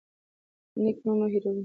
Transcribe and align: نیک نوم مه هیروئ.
نیک 0.81 0.97
نوم 1.05 1.17
مه 1.19 1.27
هیروئ. 1.33 1.59